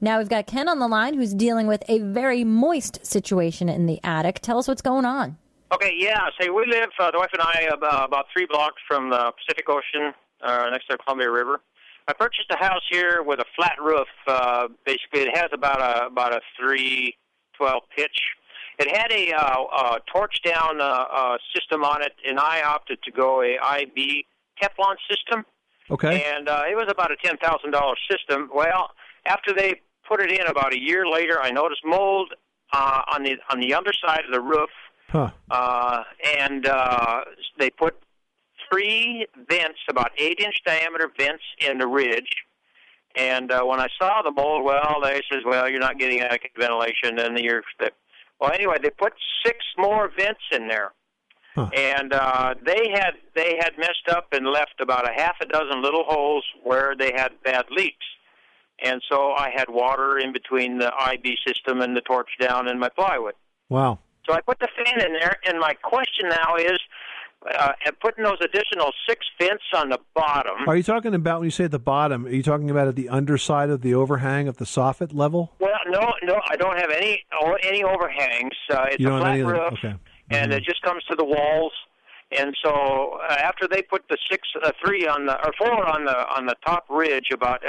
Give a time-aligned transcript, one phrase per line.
[0.00, 3.86] Now we've got Ken on the line who's dealing with a very moist situation in
[3.86, 4.38] the attic.
[4.40, 5.36] Tell us what's going on.
[5.72, 6.28] Okay, yeah.
[6.40, 9.68] So we live, uh, the wife and I, about, about three blocks from the Pacific
[9.68, 11.60] Ocean, uh, next to the Columbia River.
[12.06, 14.08] I purchased a house here with a flat roof.
[14.26, 17.14] Uh, basically, it has about a about a three
[17.54, 18.18] twelve pitch.
[18.78, 23.02] It had a, uh, a torch down uh, uh, system on it, and I opted
[23.02, 24.24] to go a IB
[24.62, 25.44] Teflon system.
[25.90, 26.24] Okay.
[26.24, 28.48] And uh, it was about a ten thousand dollar system.
[28.54, 28.92] Well,
[29.26, 32.32] after they put it in about a year later, I noticed mold
[32.72, 34.70] uh, on the on the underside of the roof.
[35.08, 35.30] Huh.
[35.50, 36.02] Uh,
[36.38, 37.20] and uh,
[37.58, 37.96] they put
[38.70, 42.28] three vents, about eight inch diameter vents in the ridge.
[43.16, 46.52] And uh, when I saw the mold, well, they says, well, you're not getting adequate
[46.58, 47.62] ventilation, and you're.
[48.38, 50.92] Well, anyway, they put six more vents in there,
[51.54, 51.70] Huh.
[51.74, 55.82] and uh, they had they had messed up and left about a half a dozen
[55.82, 58.04] little holes where they had bad leaks.
[58.88, 62.78] And so I had water in between the IB system and the torch down and
[62.80, 63.34] my plywood.
[63.68, 63.98] Wow.
[64.26, 66.78] So I put the fan in there, and my question now is,
[67.58, 67.72] uh,
[68.02, 70.54] putting those additional six vents on the bottom.
[70.66, 72.26] Are you talking about when you say at the bottom?
[72.26, 75.52] Are you talking about at the underside of the overhang of the soffit level?
[75.60, 77.24] Well, no, no, I don't have any
[77.62, 78.54] any overhangs.
[78.70, 79.56] Uh, it's You a flat any of them?
[79.56, 79.94] roof, Okay.
[80.30, 81.72] and it just comes to the walls.
[82.36, 86.04] And so uh, after they put the six, uh, three on the or four on
[86.04, 87.62] the on the top ridge, about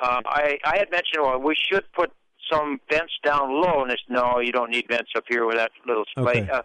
[0.00, 2.12] uh, I I had mentioned well we should put
[2.50, 5.70] some vents down low, and it's no, you don't need vents up here with that
[5.86, 6.42] little space.
[6.42, 6.50] Okay.
[6.50, 6.62] Uh,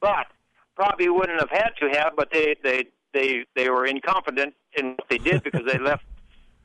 [0.00, 0.26] but
[0.74, 5.08] probably wouldn't have had to have, but they they they they were incompetent in what
[5.08, 6.04] they did because they left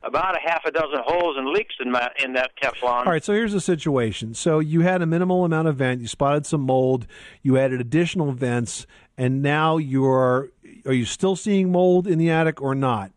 [0.02, 3.06] about a half a dozen holes and leaks in that in that Teflon.
[3.06, 4.34] All right, so here's the situation.
[4.34, 7.06] So you had a minimal amount of vent, you spotted some mold,
[7.42, 10.50] you added additional vents, and now you're
[10.84, 13.12] are you still seeing mold in the attic or not?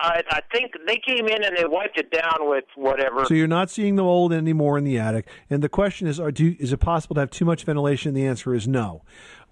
[0.00, 3.26] I, I think they came in and they wiped it down with whatever.
[3.26, 5.28] So you're not seeing the mold anymore in the attic.
[5.50, 8.14] And the question is, are, do is it possible to have too much ventilation?
[8.14, 9.02] The answer is no.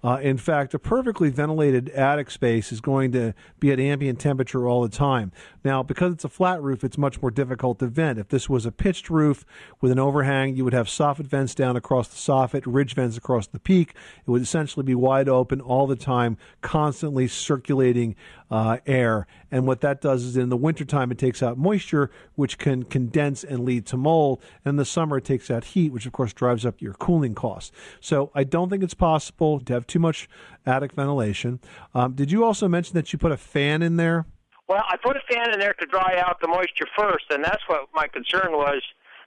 [0.01, 4.65] Uh, in fact, a perfectly ventilated attic space is going to be at ambient temperature
[4.65, 5.31] all the time.
[5.63, 8.17] Now, because it's a flat roof, it's much more difficult to vent.
[8.17, 9.45] If this was a pitched roof
[9.81, 13.47] with an overhang, you would have soffit vents down across the soffit, ridge vents across
[13.47, 13.93] the peak.
[14.25, 18.15] It would essentially be wide open all the time, constantly circulating
[18.49, 19.27] uh, air.
[19.51, 23.43] And what that does is in the wintertime, it takes out moisture, which can condense
[23.43, 24.41] and lead to mold.
[24.65, 27.35] And in the summer, it takes out heat, which of course drives up your cooling
[27.35, 27.71] costs.
[27.99, 30.29] So I don't think it's possible to have too much
[30.65, 31.59] attic ventilation.
[31.93, 34.25] Um, did you also mention that you put a fan in there?
[34.67, 37.63] Well, I put a fan in there to dry out the moisture first, and that's
[37.67, 38.81] what my concern was.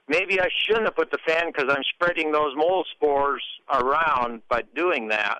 [0.07, 4.61] Maybe I shouldn't have put the fan because I'm spreading those mold spores around by
[4.75, 5.39] doing that.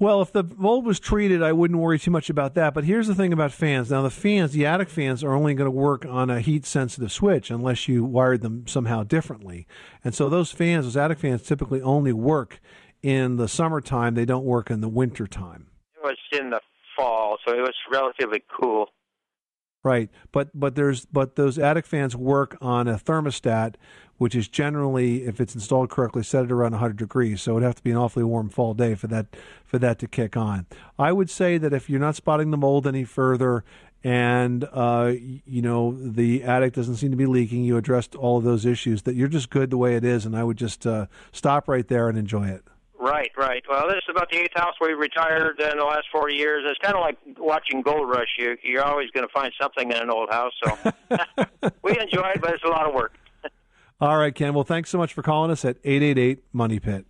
[0.00, 2.72] Well, if the mold was treated, I wouldn't worry too much about that.
[2.72, 3.90] But here's the thing about fans.
[3.90, 7.10] Now, the fans, the attic fans, are only going to work on a heat sensitive
[7.10, 9.66] switch unless you wired them somehow differently.
[10.04, 12.60] And so those fans, those attic fans, typically only work
[13.02, 14.14] in the summertime.
[14.14, 15.66] They don't work in the wintertime.
[15.96, 16.60] It was in the
[16.96, 18.90] fall, so it was relatively cool.
[19.84, 23.76] Right, but but there's but those attic fans work on a thermostat,
[24.16, 27.40] which is generally, if it's installed correctly, set at around 100 degrees.
[27.40, 30.08] So it'd have to be an awfully warm fall day for that for that to
[30.08, 30.66] kick on.
[30.98, 33.64] I would say that if you're not spotting the mold any further,
[34.02, 38.44] and uh, you know the attic doesn't seem to be leaking, you addressed all of
[38.44, 39.02] those issues.
[39.02, 41.86] That you're just good the way it is, and I would just uh, stop right
[41.86, 42.64] there and enjoy it.
[42.98, 43.62] Right, right.
[43.68, 46.64] Well, this is about the eighth house we've retired in the last 40 years.
[46.66, 48.26] It's kind of like watching Gold Rush.
[48.38, 50.52] You, you're always going to find something in an old house.
[50.64, 50.76] So
[51.82, 53.14] we enjoy it, but it's a lot of work.
[54.00, 54.52] All right, Ken.
[54.52, 57.06] Well, thanks so much for calling us at 888 Money Pit.